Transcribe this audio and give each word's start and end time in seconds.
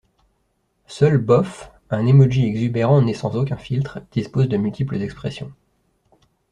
Seul 0.87 1.19
Bof, 1.19 1.71
un 1.91 2.07
émoji 2.07 2.43
exubérant 2.47 3.03
né 3.03 3.13
sans 3.13 3.35
aucun 3.35 3.55
filtre, 3.57 3.99
dispose 4.11 4.49
de 4.49 4.57
multiples 4.57 4.99
expressions. 4.99 5.53